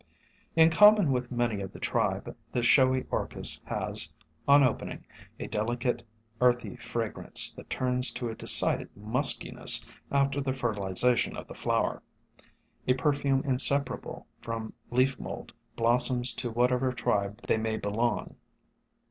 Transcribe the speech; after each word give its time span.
In 0.55 0.71
common 0.71 1.11
with 1.11 1.31
many 1.31 1.61
of 1.61 1.71
the 1.73 1.79
tribe 1.79 2.35
the 2.51 2.63
Showy 2.63 3.05
Orchis 3.11 3.61
has, 3.65 4.11
on 4.47 4.63
opening, 4.63 5.05
a 5.39 5.45
delicate 5.45 6.03
earthy 6.39 6.75
fragrance 6.77 7.53
that 7.53 7.69
turns 7.69 8.09
to 8.13 8.27
a 8.27 8.33
decided 8.33 8.89
muskiness 8.95 9.85
after 10.09 10.41
the 10.41 10.53
fer 10.53 10.73
tilization 10.73 11.37
of 11.37 11.47
the 11.47 11.53
flower; 11.53 12.01
a 12.87 12.95
perfume 12.95 13.43
inseparable 13.45 14.25
from 14.41 14.73
leaf 14.89 15.19
mold 15.19 15.53
blossoms 15.75 16.33
to 16.33 16.49
whatever 16.49 16.91
tribe 16.91 17.39
they 17.45 17.59
may 17.59 17.77
be 17.77 17.89
long. 17.89 18.35